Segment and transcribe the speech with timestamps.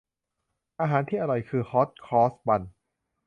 [0.79, 2.71] อาหารที่อร่อยคือฮอตครอสบันส์